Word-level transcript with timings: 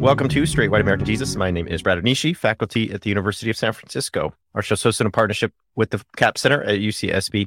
Welcome 0.00 0.30
to 0.30 0.46
Straight 0.46 0.70
White 0.70 0.80
American 0.80 1.04
Jesus. 1.04 1.36
My 1.36 1.50
name 1.50 1.68
is 1.68 1.82
Brad 1.82 1.98
Onishi, 1.98 2.34
faculty 2.34 2.90
at 2.90 3.02
the 3.02 3.10
University 3.10 3.50
of 3.50 3.56
San 3.58 3.74
Francisco. 3.74 4.32
Our 4.54 4.62
show 4.62 4.72
is 4.72 4.82
hosted 4.82 5.02
in 5.02 5.10
partnership 5.10 5.52
with 5.76 5.90
the 5.90 6.02
Capps 6.16 6.40
Center 6.40 6.62
at 6.62 6.78
UCSB. 6.78 7.46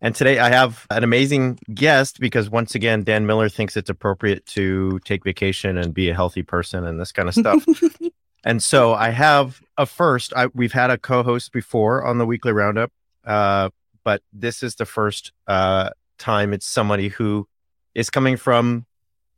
And 0.00 0.12
today 0.12 0.40
I 0.40 0.50
have 0.50 0.88
an 0.90 1.04
amazing 1.04 1.60
guest 1.72 2.18
because 2.18 2.50
once 2.50 2.74
again, 2.74 3.04
Dan 3.04 3.26
Miller 3.26 3.48
thinks 3.48 3.76
it's 3.76 3.90
appropriate 3.90 4.44
to 4.46 4.98
take 5.04 5.22
vacation 5.22 5.78
and 5.78 5.94
be 5.94 6.10
a 6.10 6.14
healthy 6.14 6.42
person 6.42 6.84
and 6.84 7.00
this 7.00 7.12
kind 7.12 7.28
of 7.28 7.34
stuff. 7.36 7.64
and 8.44 8.60
so 8.60 8.92
I 8.92 9.10
have 9.10 9.62
a 9.78 9.86
first. 9.86 10.32
I, 10.34 10.46
we've 10.46 10.72
had 10.72 10.90
a 10.90 10.98
co-host 10.98 11.52
before 11.52 12.04
on 12.04 12.18
the 12.18 12.26
weekly 12.26 12.50
roundup, 12.50 12.90
uh, 13.24 13.70
but 14.02 14.20
this 14.32 14.64
is 14.64 14.74
the 14.74 14.84
first 14.84 15.30
uh, 15.46 15.90
time 16.18 16.54
it's 16.54 16.66
somebody 16.66 17.06
who 17.06 17.46
is 17.94 18.10
coming 18.10 18.36
from 18.36 18.84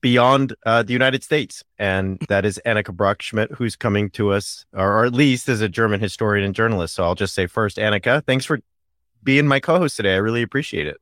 beyond 0.06 0.54
uh, 0.64 0.84
the 0.84 0.92
United 0.92 1.24
States, 1.24 1.64
and 1.80 2.20
that 2.28 2.44
is 2.44 2.60
Annika 2.64 2.94
Brockschmidt, 2.94 3.50
who's 3.56 3.74
coming 3.74 4.08
to 4.10 4.30
us, 4.30 4.64
or, 4.72 5.00
or 5.00 5.04
at 5.04 5.12
least 5.12 5.48
as 5.48 5.60
a 5.60 5.68
German 5.68 5.98
historian 5.98 6.44
and 6.44 6.54
journalist. 6.54 6.94
So 6.94 7.02
I'll 7.02 7.16
just 7.16 7.34
say 7.34 7.48
first, 7.48 7.76
Annika, 7.76 8.24
thanks 8.24 8.44
for 8.44 8.60
being 9.24 9.48
my 9.48 9.58
co-host 9.58 9.96
today. 9.96 10.14
I 10.14 10.18
really 10.18 10.42
appreciate 10.42 10.86
it. 10.86 10.98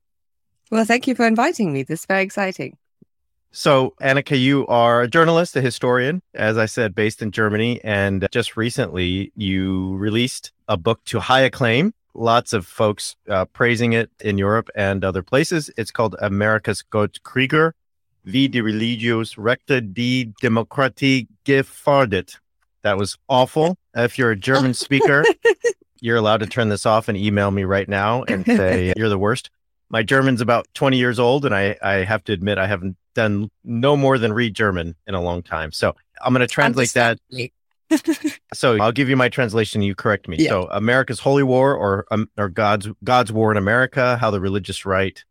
Well, 0.70 0.86
thank 0.86 1.06
you 1.06 1.14
for 1.14 1.26
inviting 1.26 1.70
me. 1.70 1.82
This 1.82 2.00
is 2.00 2.06
very 2.06 2.22
exciting. 2.22 2.78
So, 3.50 3.92
Annika, 4.00 4.40
you 4.40 4.66
are 4.68 5.02
a 5.02 5.08
journalist, 5.08 5.54
a 5.54 5.60
historian, 5.60 6.22
as 6.32 6.56
I 6.56 6.64
said, 6.64 6.94
based 6.94 7.20
in 7.20 7.30
Germany. 7.30 7.82
And 7.84 8.26
just 8.32 8.56
recently, 8.56 9.32
you 9.36 9.96
released 9.96 10.50
a 10.66 10.78
book 10.78 11.04
to 11.04 11.20
high 11.20 11.42
acclaim. 11.42 11.92
Lots 12.14 12.54
of 12.54 12.64
folks 12.64 13.16
uh, 13.28 13.44
praising 13.44 13.92
it 13.92 14.10
in 14.20 14.38
Europe 14.38 14.70
and 14.74 15.04
other 15.04 15.22
places. 15.22 15.70
It's 15.76 15.90
called 15.90 16.16
Amerikas 16.22 16.82
Gott 16.88 17.22
Krieger, 17.22 17.74
wie 18.24 18.48
die 18.48 18.60
Religios 18.60 19.36
Rechte 19.38 19.82
die 19.82 20.32
Demokratie 20.42 21.28
gefährdet. 21.44 22.40
That 22.82 22.98
was 22.98 23.16
awful. 23.28 23.76
If 23.94 24.18
you're 24.18 24.32
a 24.32 24.36
German 24.36 24.74
speaker, 24.74 25.24
you're 26.00 26.16
allowed 26.16 26.40
to 26.40 26.46
turn 26.46 26.68
this 26.68 26.86
off 26.86 27.08
and 27.08 27.16
email 27.16 27.50
me 27.50 27.64
right 27.64 27.88
now 27.88 28.24
and 28.24 28.44
say 28.44 28.92
you're 28.96 29.08
the 29.08 29.18
worst. 29.18 29.50
My 29.90 30.02
German's 30.02 30.40
about 30.40 30.66
20 30.74 30.96
years 30.96 31.18
old, 31.18 31.44
and 31.44 31.54
I, 31.54 31.76
I 31.82 32.04
have 32.04 32.24
to 32.24 32.32
admit 32.32 32.58
I 32.58 32.66
haven't 32.66 32.96
done 33.14 33.50
no 33.62 33.96
more 33.96 34.18
than 34.18 34.32
read 34.32 34.54
German 34.54 34.96
in 35.06 35.14
a 35.14 35.22
long 35.22 35.42
time. 35.42 35.70
So 35.72 35.94
I'm 36.20 36.32
going 36.32 36.40
to 36.40 36.52
translate 36.52 36.92
that. 36.94 37.18
so 38.54 38.78
I'll 38.80 38.92
give 38.92 39.08
you 39.08 39.16
my 39.16 39.28
translation. 39.28 39.82
You 39.82 39.94
correct 39.94 40.26
me. 40.26 40.38
Yeah. 40.38 40.50
So 40.50 40.68
America's 40.70 41.20
Holy 41.20 41.42
War, 41.42 41.74
or 41.74 42.06
um, 42.10 42.28
or 42.36 42.48
God's 42.48 42.88
God's 43.04 43.30
War 43.30 43.50
in 43.50 43.56
America: 43.56 44.16
How 44.16 44.30
the 44.30 44.40
Religious 44.40 44.84
Right 44.84 45.22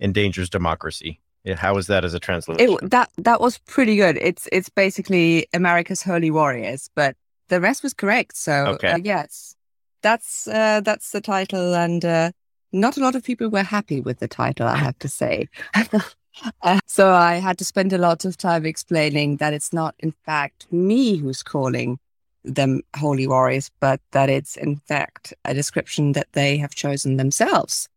Endangers 0.00 0.50
Democracy. 0.50 1.20
Yeah, 1.44 1.56
how 1.56 1.74
was 1.74 1.88
that 1.88 2.04
as 2.04 2.14
a 2.14 2.20
translation? 2.20 2.74
It, 2.74 2.90
that 2.90 3.10
that 3.18 3.40
was 3.40 3.58
pretty 3.58 3.96
good. 3.96 4.16
It's 4.18 4.48
it's 4.52 4.68
basically 4.68 5.46
America's 5.52 6.02
Holy 6.02 6.30
Warriors, 6.30 6.88
but 6.94 7.16
the 7.48 7.60
rest 7.60 7.82
was 7.82 7.94
correct. 7.94 8.36
So 8.36 8.66
okay. 8.74 8.92
Uh, 8.92 8.98
yes, 9.02 9.56
that's 10.02 10.46
uh, 10.46 10.80
that's 10.80 11.10
the 11.10 11.20
title, 11.20 11.74
and 11.74 12.04
uh, 12.04 12.30
not 12.72 12.96
a 12.96 13.00
lot 13.00 13.16
of 13.16 13.24
people 13.24 13.48
were 13.48 13.64
happy 13.64 14.00
with 14.00 14.20
the 14.20 14.28
title. 14.28 14.68
I 14.68 14.76
have 14.76 14.98
to 15.00 15.08
say. 15.08 15.48
uh, 16.62 16.80
so 16.86 17.12
I 17.12 17.34
had 17.34 17.58
to 17.58 17.64
spend 17.64 17.92
a 17.92 17.98
lot 17.98 18.24
of 18.24 18.36
time 18.36 18.64
explaining 18.64 19.38
that 19.38 19.52
it's 19.52 19.72
not, 19.72 19.94
in 19.98 20.12
fact, 20.24 20.66
me 20.72 21.16
who's 21.16 21.42
calling 21.42 21.98
them 22.44 22.82
holy 22.96 23.26
warriors, 23.26 23.70
but 23.80 24.00
that 24.12 24.28
it's 24.28 24.56
in 24.56 24.76
fact 24.76 25.34
a 25.44 25.54
description 25.54 26.12
that 26.12 26.32
they 26.32 26.56
have 26.56 26.74
chosen 26.74 27.16
themselves. 27.16 27.88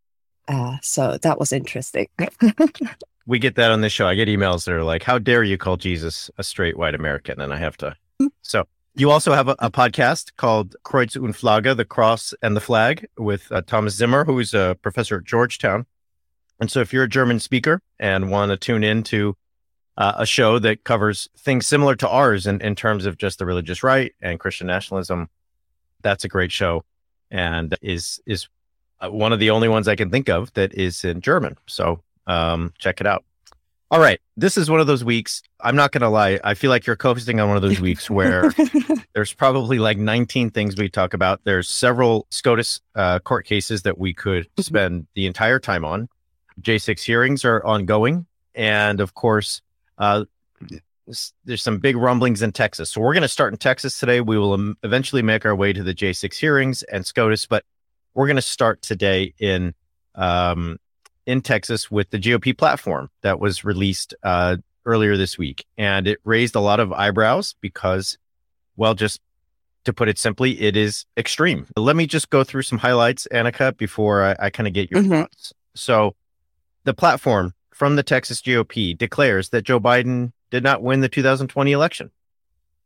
Uh, 0.47 0.77
so 0.81 1.17
that 1.21 1.39
was 1.39 1.51
interesting. 1.51 2.07
we 3.25 3.39
get 3.39 3.55
that 3.55 3.71
on 3.71 3.81
this 3.81 3.93
show. 3.93 4.07
I 4.07 4.15
get 4.15 4.27
emails 4.27 4.65
that 4.65 4.73
are 4.73 4.83
like, 4.83 5.03
"How 5.03 5.17
dare 5.17 5.43
you 5.43 5.57
call 5.57 5.77
Jesus 5.77 6.29
a 6.37 6.43
straight 6.43 6.77
white 6.77 6.95
American?" 6.95 7.41
And 7.41 7.53
I 7.53 7.57
have 7.57 7.77
to. 7.77 7.95
Hmm. 8.19 8.27
So 8.41 8.65
you 8.95 9.11
also 9.11 9.33
have 9.33 9.49
a, 9.49 9.55
a, 9.59 9.69
podcast 9.69 10.31
called 10.37 10.75
Kreuz 10.85 11.17
und 11.17 11.35
Flagge, 11.35 11.75
the 11.75 11.85
cross 11.85 12.33
and 12.41 12.55
the 12.55 12.61
flag, 12.61 13.05
with 13.17 13.51
uh, 13.51 13.61
Thomas 13.61 13.95
Zimmer, 13.95 14.23
who 14.23 14.39
is 14.39 14.53
a 14.53 14.77
professor 14.81 15.17
at 15.17 15.25
Georgetown. 15.25 15.85
And 16.59 16.71
so, 16.71 16.79
if 16.79 16.93
you're 16.93 17.03
a 17.03 17.09
German 17.09 17.39
speaker 17.39 17.81
and 17.99 18.31
want 18.31 18.51
to 18.51 18.57
tune 18.57 18.83
in 18.83 19.03
to 19.03 19.35
uh, 19.97 20.13
a 20.17 20.25
show 20.25 20.59
that 20.59 20.85
covers 20.85 21.27
things 21.37 21.67
similar 21.67 21.95
to 21.95 22.07
ours 22.07 22.47
in, 22.47 22.61
in 22.61 22.75
terms 22.75 23.05
of 23.05 23.17
just 23.17 23.39
the 23.39 23.45
religious 23.45 23.83
right 23.83 24.13
and 24.21 24.39
Christian 24.39 24.67
nationalism, 24.67 25.29
that's 26.01 26.23
a 26.23 26.29
great 26.29 26.51
show, 26.51 26.83
and 27.29 27.75
is 27.81 28.21
is 28.25 28.47
uh, 29.01 29.11
one 29.11 29.33
of 29.33 29.39
the 29.39 29.49
only 29.49 29.67
ones 29.67 29.89
I 29.89 29.97
can 29.97 30.09
think 30.09 30.29
of 30.29 30.53
that 30.53 30.73
is 30.73 31.03
in 31.03 31.19
German. 31.19 31.57
So 31.67 32.01
um, 32.27 32.73
check 32.77 33.01
it 33.01 33.07
out. 33.07 33.23
All 33.91 33.99
right. 33.99 34.19
This 34.35 34.57
is 34.57 34.69
one 34.69 34.79
of 34.79 34.87
those 34.87 35.03
weeks. 35.03 35.43
I'm 35.61 35.75
not 35.75 35.91
going 35.91 36.01
to 36.01 36.09
lie. 36.09 36.39
I 36.43 36.55
feel 36.55 36.69
like 36.69 36.87
you're 36.87 36.95
co-hosting 36.95 37.39
on 37.39 37.47
one 37.47 37.55
of 37.55 37.61
those 37.61 37.79
weeks 37.89 38.09
where 38.09 38.51
there's 39.13 39.31
probably 39.33 39.79
like 39.79 39.97
19 39.97 40.49
things 40.49 40.75
we 40.75 40.89
talk 40.89 41.13
about. 41.13 41.41
There's 41.43 41.69
several 41.69 42.25
SCOTUS 42.31 42.81
uh, 42.95 43.19
court 43.19 43.45
cases 43.45 43.83
that 43.83 43.97
we 43.97 44.13
could 44.13 44.45
mm-hmm. 44.45 44.61
spend 44.61 45.07
the 45.13 45.27
entire 45.27 45.59
time 45.59 45.85
on. 45.85 46.09
J6 46.61 46.99
hearings 47.01 47.45
are 47.45 47.63
ongoing. 47.63 48.25
And 48.55 49.01
of 49.01 49.13
course, 49.13 49.61
uh, 49.97 50.25
there's 51.43 51.61
some 51.61 51.77
big 51.77 51.95
rumblings 51.95 52.41
in 52.41 52.51
Texas. 52.51 52.91
So 52.91 53.01
we're 53.01 53.13
going 53.13 53.21
to 53.21 53.27
start 53.27 53.53
in 53.53 53.59
Texas 53.59 53.99
today. 53.99 54.21
We 54.21 54.37
will 54.37 54.73
eventually 54.83 55.21
make 55.21 55.45
our 55.45 55.55
way 55.55 55.73
to 55.73 55.83
the 55.83 55.93
J6 55.93 56.33
hearings 56.33 56.81
and 56.83 57.05
SCOTUS, 57.05 57.45
but 57.45 57.63
we're 58.15 58.27
going 58.27 58.37
to 58.37 58.41
start 58.41 58.81
today 58.81 59.33
in 59.37 59.75
um, 60.15 60.79
in 61.25 61.41
Texas 61.41 61.89
with 61.89 62.09
the 62.09 62.19
GOP 62.19 62.57
platform 62.57 63.09
that 63.21 63.39
was 63.39 63.63
released 63.63 64.13
uh, 64.23 64.57
earlier 64.85 65.17
this 65.17 65.37
week. 65.37 65.65
And 65.77 66.07
it 66.07 66.19
raised 66.23 66.55
a 66.55 66.59
lot 66.59 66.79
of 66.79 66.93
eyebrows 66.93 67.55
because, 67.61 68.17
well, 68.75 68.93
just 68.93 69.19
to 69.85 69.93
put 69.93 70.09
it 70.09 70.17
simply, 70.17 70.61
it 70.61 70.75
is 70.75 71.05
extreme. 71.17 71.67
Let 71.77 71.95
me 71.95 72.07
just 72.07 72.29
go 72.29 72.43
through 72.43 72.63
some 72.63 72.79
highlights, 72.79 73.27
Annika, 73.31 73.75
before 73.75 74.23
I, 74.23 74.35
I 74.39 74.49
kind 74.49 74.67
of 74.67 74.73
get 74.73 74.91
your 74.91 75.01
mm-hmm. 75.01 75.11
thoughts. 75.11 75.53
So, 75.75 76.15
the 76.83 76.93
platform 76.93 77.53
from 77.73 77.95
the 77.95 78.03
Texas 78.03 78.41
GOP 78.41 78.97
declares 78.97 79.49
that 79.49 79.63
Joe 79.63 79.79
Biden 79.79 80.31
did 80.51 80.63
not 80.63 80.83
win 80.83 81.01
the 81.01 81.09
2020 81.09 81.71
election. 81.71 82.11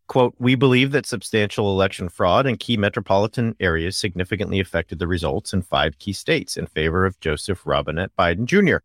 Quote, 0.10 0.34
we 0.40 0.56
believe 0.56 0.92
that 0.92 1.06
substantial 1.06 1.70
election 1.70 2.10
fraud 2.10 2.48
in 2.48 2.58
key 2.58 2.78
metropolitan 2.78 3.56
areas 3.60 3.96
significantly 3.96 4.60
affected 4.60 4.98
the 4.98 5.06
results 5.06 5.54
in 5.54 5.62
five 5.62 6.00
key 6.00 6.14
states 6.14 6.58
in 6.58 6.66
favor 6.66 7.06
of 7.06 7.20
Joseph 7.20 7.62
Robinette 7.64 8.10
Biden 8.18 8.46
Jr. 8.46 8.78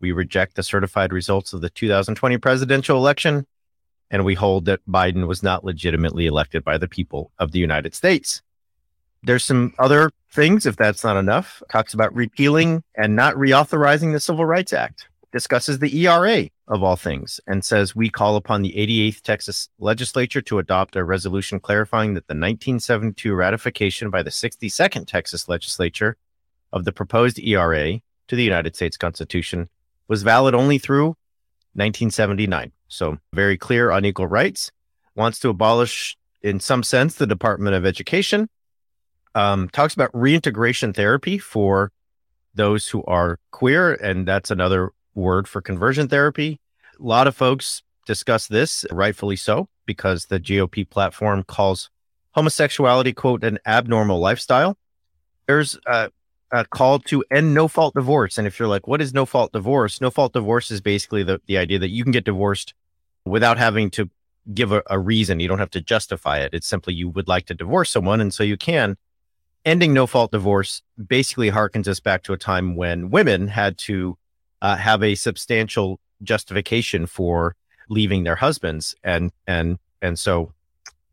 We 0.00 0.12
reject 0.12 0.54
the 0.54 0.62
certified 0.62 1.14
results 1.14 1.54
of 1.54 1.62
the 1.62 1.70
2020 1.70 2.36
presidential 2.36 2.98
election, 2.98 3.46
and 4.10 4.22
we 4.22 4.34
hold 4.34 4.66
that 4.66 4.86
Biden 4.86 5.26
was 5.26 5.42
not 5.42 5.64
legitimately 5.64 6.26
elected 6.26 6.62
by 6.62 6.76
the 6.76 6.88
people 6.88 7.32
of 7.38 7.52
the 7.52 7.58
United 7.58 7.94
States. 7.94 8.42
There's 9.22 9.46
some 9.46 9.72
other 9.78 10.10
things, 10.30 10.66
if 10.66 10.76
that's 10.76 11.02
not 11.02 11.16
enough, 11.16 11.62
talks 11.72 11.94
about 11.94 12.14
repealing 12.14 12.84
and 12.94 13.16
not 13.16 13.34
reauthorizing 13.36 14.12
the 14.12 14.20
Civil 14.20 14.44
Rights 14.44 14.74
Act 14.74 15.08
discusses 15.36 15.78
the 15.78 16.06
ERA 16.06 16.48
of 16.66 16.82
all 16.82 16.96
things 16.96 17.40
and 17.46 17.62
says 17.62 17.94
we 17.94 18.08
call 18.08 18.36
upon 18.36 18.62
the 18.62 18.72
88th 18.72 19.20
Texas 19.20 19.68
legislature 19.78 20.40
to 20.40 20.58
adopt 20.58 20.96
a 20.96 21.04
resolution 21.04 21.60
clarifying 21.60 22.14
that 22.14 22.26
the 22.26 22.32
1972 22.32 23.34
ratification 23.34 24.08
by 24.08 24.22
the 24.22 24.30
62nd 24.30 25.06
Texas 25.06 25.46
legislature 25.46 26.16
of 26.72 26.86
the 26.86 26.92
proposed 26.92 27.38
ERA 27.38 28.00
to 28.28 28.34
the 28.34 28.42
United 28.42 28.74
States 28.74 28.96
Constitution 28.96 29.68
was 30.08 30.22
valid 30.22 30.54
only 30.54 30.78
through 30.78 31.08
1979. 31.74 32.72
So 32.88 33.18
very 33.34 33.58
clear 33.58 33.90
on 33.90 34.06
equal 34.06 34.28
rights. 34.28 34.72
Wants 35.16 35.38
to 35.40 35.50
abolish, 35.50 36.16
in 36.40 36.60
some 36.60 36.82
sense, 36.82 37.16
the 37.16 37.26
Department 37.26 37.76
of 37.76 37.84
Education. 37.84 38.48
Um, 39.34 39.68
talks 39.68 39.92
about 39.92 40.08
reintegration 40.14 40.94
therapy 40.94 41.36
for 41.36 41.92
those 42.54 42.88
who 42.88 43.04
are 43.04 43.38
queer, 43.50 43.92
and 43.92 44.26
that's 44.26 44.50
another 44.50 44.92
word 45.16 45.48
for 45.48 45.60
conversion 45.60 46.06
therapy. 46.06 46.60
A 47.00 47.02
lot 47.02 47.26
of 47.26 47.34
folks 47.34 47.82
discuss 48.06 48.46
this, 48.46 48.84
rightfully 48.92 49.36
so, 49.36 49.68
because 49.84 50.26
the 50.26 50.38
GOP 50.38 50.88
platform 50.88 51.42
calls 51.42 51.90
homosexuality, 52.32 53.12
quote, 53.12 53.42
an 53.42 53.58
abnormal 53.66 54.20
lifestyle. 54.20 54.76
There's 55.46 55.78
a, 55.86 56.10
a 56.52 56.64
call 56.66 56.98
to 57.00 57.24
end 57.30 57.54
no 57.54 57.66
fault 57.66 57.94
divorce. 57.94 58.38
And 58.38 58.46
if 58.46 58.58
you're 58.58 58.68
like, 58.68 58.86
what 58.86 59.00
is 59.00 59.12
no 59.12 59.26
fault 59.26 59.52
divorce? 59.52 60.00
No 60.00 60.10
fault 60.10 60.32
divorce 60.32 60.70
is 60.70 60.80
basically 60.80 61.22
the, 61.22 61.40
the 61.46 61.58
idea 61.58 61.78
that 61.78 61.88
you 61.88 62.04
can 62.04 62.12
get 62.12 62.24
divorced 62.24 62.74
without 63.24 63.58
having 63.58 63.90
to 63.90 64.10
give 64.54 64.70
a, 64.70 64.82
a 64.88 64.98
reason. 64.98 65.40
You 65.40 65.48
don't 65.48 65.58
have 65.58 65.70
to 65.70 65.80
justify 65.80 66.38
it. 66.38 66.50
It's 66.52 66.66
simply 66.66 66.94
you 66.94 67.08
would 67.08 67.26
like 67.26 67.46
to 67.46 67.54
divorce 67.54 67.90
someone, 67.90 68.20
and 68.20 68.32
so 68.32 68.44
you 68.44 68.56
can. 68.56 68.96
Ending 69.64 69.92
no 69.92 70.06
fault 70.06 70.30
divorce 70.30 70.82
basically 71.08 71.50
harkens 71.50 71.88
us 71.88 71.98
back 71.98 72.22
to 72.24 72.32
a 72.32 72.38
time 72.38 72.76
when 72.76 73.10
women 73.10 73.48
had 73.48 73.76
to 73.78 74.16
uh, 74.66 74.74
have 74.74 75.00
a 75.04 75.14
substantial 75.14 76.00
justification 76.24 77.06
for 77.06 77.54
leaving 77.88 78.24
their 78.24 78.34
husbands, 78.34 78.96
and 79.04 79.30
and 79.46 79.78
and 80.02 80.18
so 80.18 80.52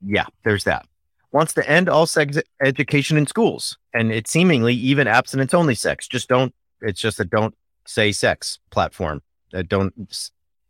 yeah, 0.04 0.26
there's 0.44 0.64
that. 0.64 0.88
Wants 1.32 1.54
to 1.54 1.70
end 1.70 1.88
all 1.88 2.08
sex 2.08 2.40
education 2.64 3.16
in 3.16 3.28
schools, 3.28 3.78
and 3.94 4.12
it's 4.12 4.32
seemingly 4.32 4.74
even 4.74 5.08
abstinence 5.08 5.54
only 5.54 5.76
sex. 5.76 6.08
Just 6.08 6.30
don't. 6.30 6.52
It's 6.82 7.00
just 7.00 7.20
a 7.20 7.26
don't 7.26 7.54
say 7.86 8.12
sex 8.12 8.58
platform. 8.72 9.22
Uh, 9.54 9.62
don't. 9.62 9.94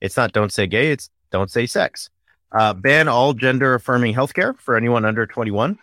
It's 0.01 0.17
not 0.17 0.33
don't 0.33 0.51
say 0.51 0.67
gay. 0.67 0.91
It's 0.91 1.09
don't 1.31 1.49
say 1.49 1.65
sex. 1.65 2.09
Uh, 2.51 2.73
ban 2.73 3.07
all 3.07 3.33
gender 3.33 3.75
affirming 3.75 4.13
healthcare 4.13 4.59
for 4.59 4.75
anyone 4.75 5.05
under 5.05 5.25
21. 5.25 5.79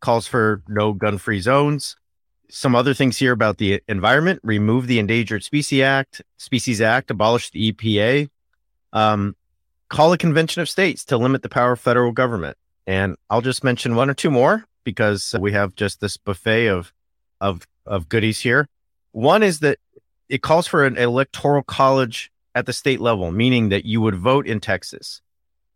Calls 0.00 0.26
for 0.26 0.62
no 0.68 0.94
gun 0.94 1.18
free 1.18 1.40
zones. 1.40 1.96
Some 2.54 2.76
other 2.76 2.94
things 2.94 3.18
here 3.18 3.32
about 3.32 3.58
the 3.58 3.82
environment: 3.88 4.38
remove 4.44 4.86
the 4.86 5.00
Endangered 5.00 5.42
Species 5.42 5.80
Act, 5.80 6.22
Species 6.36 6.80
Act, 6.80 7.10
abolish 7.10 7.50
the 7.50 7.72
EPA, 7.72 8.30
um, 8.92 9.34
call 9.88 10.12
a 10.12 10.18
convention 10.18 10.62
of 10.62 10.68
states 10.68 11.04
to 11.06 11.16
limit 11.16 11.42
the 11.42 11.48
power 11.48 11.72
of 11.72 11.80
federal 11.80 12.12
government. 12.12 12.56
And 12.86 13.16
I'll 13.28 13.40
just 13.40 13.64
mention 13.64 13.96
one 13.96 14.08
or 14.08 14.14
two 14.14 14.30
more 14.30 14.64
because 14.84 15.34
we 15.40 15.50
have 15.50 15.74
just 15.74 16.00
this 16.00 16.16
buffet 16.16 16.68
of 16.68 16.92
of 17.40 17.66
of 17.86 18.08
goodies 18.08 18.38
here. 18.38 18.68
One 19.10 19.42
is 19.42 19.58
that 19.58 19.78
it 20.28 20.42
calls 20.42 20.68
for 20.68 20.86
an 20.86 20.96
electoral 20.96 21.64
college 21.64 22.30
at 22.54 22.66
the 22.66 22.72
state 22.72 23.00
level, 23.00 23.32
meaning 23.32 23.70
that 23.70 23.84
you 23.84 24.00
would 24.00 24.14
vote 24.14 24.46
in 24.46 24.60
Texas, 24.60 25.22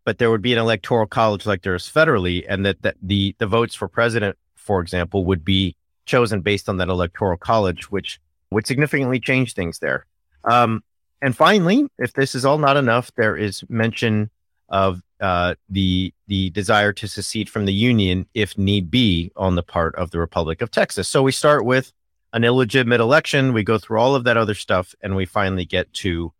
but 0.05 0.17
there 0.17 0.31
would 0.31 0.41
be 0.41 0.53
an 0.53 0.59
electoral 0.59 1.07
college 1.07 1.45
like 1.45 1.63
there 1.63 1.75
is 1.75 1.89
federally, 1.89 2.45
and 2.47 2.65
that, 2.65 2.81
that 2.83 2.95
the 3.03 3.35
the 3.37 3.47
votes 3.47 3.75
for 3.75 3.89
president, 3.89 4.37
for 4.55 4.79
example, 4.79 5.25
would 5.25 5.43
be 5.43 5.75
chosen 6.09 6.41
based 6.41 6.67
on 6.67 6.77
that 6.77 6.89
electoral 6.89 7.37
college, 7.37 7.91
which 7.91 8.19
would 8.51 8.65
significantly 8.65 9.19
change 9.19 9.53
things 9.53 9.79
there. 9.79 10.05
Um, 10.43 10.83
and 11.21 11.35
finally, 11.35 11.87
if 11.97 12.13
this 12.13 12.33
is 12.35 12.45
all 12.45 12.57
not 12.57 12.77
enough, 12.77 13.11
there 13.15 13.37
is 13.37 13.63
mention 13.69 14.29
of 14.69 15.01
uh, 15.19 15.55
the 15.69 16.13
the 16.27 16.49
desire 16.51 16.93
to 16.93 17.07
secede 17.07 17.49
from 17.49 17.65
the 17.65 17.73
union 17.73 18.25
if 18.33 18.57
need 18.57 18.89
be 18.89 19.31
on 19.35 19.55
the 19.55 19.63
part 19.63 19.95
of 19.95 20.11
the 20.11 20.19
Republic 20.19 20.61
of 20.61 20.71
Texas. 20.71 21.07
So 21.07 21.21
we 21.21 21.31
start 21.31 21.65
with 21.65 21.91
an 22.33 22.43
illegitimate 22.43 23.01
election. 23.01 23.53
We 23.53 23.63
go 23.63 23.77
through 23.77 23.99
all 23.99 24.15
of 24.15 24.23
that 24.23 24.37
other 24.37 24.55
stuff, 24.55 24.95
and 25.01 25.15
we 25.15 25.25
finally 25.25 25.65
get 25.65 25.91
to 26.05 26.33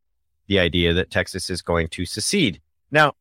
the 0.47 0.59
idea 0.59 0.93
that 0.93 1.11
Texas 1.11 1.49
is 1.49 1.61
going 1.61 1.87
to 1.89 2.05
secede. 2.05 2.61
Now, 2.91 3.13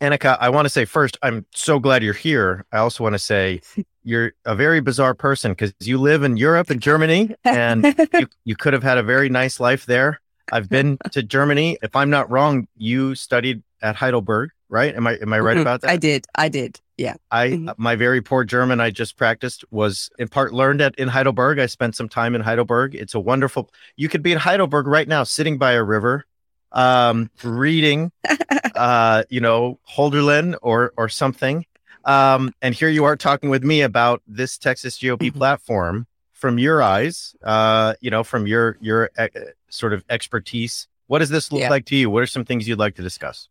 Annika, 0.00 0.38
I 0.40 0.48
want 0.48 0.64
to 0.64 0.70
say 0.70 0.84
first, 0.84 1.18
I'm 1.22 1.44
so 1.54 1.78
glad 1.78 2.02
you're 2.02 2.14
here. 2.14 2.64
I 2.72 2.78
also 2.78 3.04
want 3.04 3.14
to 3.14 3.18
say 3.18 3.60
you're 4.02 4.32
a 4.44 4.54
very 4.54 4.80
bizarre 4.80 5.14
person 5.14 5.52
because 5.52 5.74
you 5.80 5.98
live 5.98 6.22
in 6.22 6.36
Europe 6.36 6.70
and 6.70 6.80
Germany, 6.80 7.34
and 7.44 7.84
you, 8.14 8.26
you 8.44 8.56
could 8.56 8.72
have 8.72 8.82
had 8.82 8.98
a 8.98 9.02
very 9.02 9.28
nice 9.28 9.60
life 9.60 9.86
there. 9.86 10.20
I've 10.52 10.68
been 10.68 10.98
to 11.12 11.22
Germany. 11.22 11.78
If 11.82 11.94
I'm 11.94 12.10
not 12.10 12.30
wrong, 12.30 12.66
you 12.76 13.14
studied 13.14 13.62
at 13.82 13.96
Heidelberg, 13.96 14.50
right? 14.68 14.94
Am 14.94 15.06
I 15.06 15.16
am 15.16 15.32
I 15.32 15.38
right 15.38 15.54
mm-hmm. 15.54 15.62
about 15.62 15.82
that? 15.82 15.90
I 15.90 15.96
did. 15.96 16.26
I 16.34 16.48
did. 16.48 16.80
Yeah. 16.96 17.14
I 17.30 17.48
mm-hmm. 17.48 17.70
my 17.76 17.94
very 17.94 18.20
poor 18.20 18.44
German 18.44 18.80
I 18.80 18.90
just 18.90 19.16
practiced 19.16 19.64
was 19.70 20.10
in 20.18 20.28
part 20.28 20.52
learned 20.52 20.80
at 20.80 20.94
in 20.96 21.08
Heidelberg. 21.08 21.58
I 21.58 21.66
spent 21.66 21.94
some 21.94 22.08
time 22.08 22.34
in 22.34 22.40
Heidelberg. 22.40 22.94
It's 22.94 23.14
a 23.14 23.20
wonderful. 23.20 23.70
You 23.96 24.08
could 24.08 24.22
be 24.22 24.32
in 24.32 24.38
Heidelberg 24.38 24.86
right 24.86 25.08
now, 25.08 25.24
sitting 25.24 25.58
by 25.58 25.72
a 25.72 25.84
river, 25.84 26.24
um, 26.72 27.30
reading, 27.42 28.12
uh, 28.76 29.24
you 29.28 29.40
know, 29.40 29.78
Hölderlin 29.88 30.56
or 30.62 30.92
or 30.96 31.08
something. 31.08 31.64
Um, 32.04 32.54
and 32.62 32.74
here 32.74 32.88
you 32.88 33.04
are 33.04 33.16
talking 33.16 33.50
with 33.50 33.62
me 33.62 33.82
about 33.82 34.22
this 34.26 34.56
Texas 34.56 34.98
GOP 34.98 35.18
mm-hmm. 35.18 35.38
platform 35.38 36.06
from 36.32 36.58
your 36.58 36.82
eyes, 36.82 37.36
uh, 37.44 37.94
you 38.00 38.10
know, 38.10 38.24
from 38.24 38.46
your 38.46 38.76
your 38.80 39.10
uh, 39.18 39.28
sort 39.68 39.92
of 39.92 40.04
expertise. 40.08 40.88
What 41.06 41.18
does 41.18 41.28
this 41.28 41.52
look 41.52 41.62
yeah. 41.62 41.70
like 41.70 41.86
to 41.86 41.96
you? 41.96 42.08
What 42.08 42.22
are 42.22 42.26
some 42.26 42.44
things 42.44 42.68
you'd 42.68 42.78
like 42.78 42.94
to 42.96 43.02
discuss? 43.02 43.48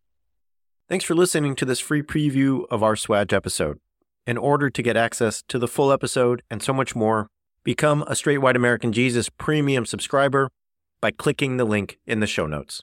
Thanks 0.88 1.04
for 1.04 1.14
listening 1.14 1.54
to 1.56 1.64
this 1.64 1.78
free 1.78 2.02
preview 2.02 2.64
of 2.70 2.82
our 2.82 2.94
SWAJ 2.96 3.32
episode. 3.32 3.78
In 4.26 4.36
order 4.36 4.70
to 4.70 4.82
get 4.82 4.96
access 4.96 5.42
to 5.48 5.58
the 5.58 5.68
full 5.68 5.92
episode 5.92 6.42
and 6.50 6.62
so 6.62 6.72
much 6.72 6.96
more, 6.96 7.28
become 7.62 8.02
a 8.06 8.16
Straight 8.16 8.38
White 8.38 8.56
American 8.56 8.92
Jesus 8.92 9.28
premium 9.28 9.86
subscriber 9.86 10.50
by 11.00 11.10
clicking 11.10 11.56
the 11.56 11.64
link 11.64 11.98
in 12.06 12.20
the 12.20 12.26
show 12.26 12.46
notes. 12.46 12.82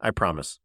I 0.00 0.10
promise. 0.10 0.58